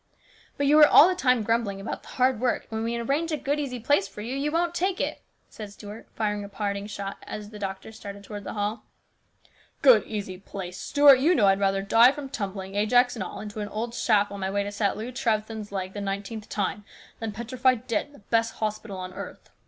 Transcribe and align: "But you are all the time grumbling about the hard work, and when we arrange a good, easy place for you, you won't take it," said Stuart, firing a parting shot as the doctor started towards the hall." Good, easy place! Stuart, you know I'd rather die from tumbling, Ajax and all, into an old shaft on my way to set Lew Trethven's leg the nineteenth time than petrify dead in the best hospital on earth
"But 0.57 0.65
you 0.65 0.79
are 0.79 0.87
all 0.87 1.07
the 1.07 1.13
time 1.13 1.43
grumbling 1.43 1.79
about 1.79 2.01
the 2.01 2.09
hard 2.17 2.39
work, 2.39 2.63
and 2.63 2.71
when 2.71 2.83
we 2.83 2.97
arrange 2.97 3.31
a 3.31 3.37
good, 3.37 3.59
easy 3.59 3.79
place 3.79 4.07
for 4.07 4.21
you, 4.21 4.35
you 4.35 4.51
won't 4.51 4.73
take 4.73 4.99
it," 4.99 5.21
said 5.47 5.71
Stuart, 5.71 6.07
firing 6.15 6.43
a 6.43 6.49
parting 6.49 6.87
shot 6.87 7.17
as 7.27 7.51
the 7.51 7.59
doctor 7.59 7.91
started 7.91 8.23
towards 8.23 8.43
the 8.45 8.53
hall." 8.55 8.83
Good, 9.83 10.03
easy 10.07 10.39
place! 10.39 10.79
Stuart, 10.79 11.19
you 11.19 11.35
know 11.35 11.45
I'd 11.45 11.59
rather 11.59 11.83
die 11.83 12.11
from 12.13 12.29
tumbling, 12.29 12.73
Ajax 12.73 13.15
and 13.15 13.21
all, 13.21 13.41
into 13.41 13.59
an 13.59 13.69
old 13.69 13.93
shaft 13.93 14.31
on 14.31 14.39
my 14.39 14.49
way 14.49 14.63
to 14.63 14.71
set 14.71 14.97
Lew 14.97 15.11
Trethven's 15.11 15.71
leg 15.71 15.93
the 15.93 16.01
nineteenth 16.01 16.49
time 16.49 16.83
than 17.19 17.31
petrify 17.31 17.75
dead 17.75 18.07
in 18.07 18.13
the 18.13 18.19
best 18.31 18.55
hospital 18.55 18.97
on 18.97 19.13
earth 19.13 19.51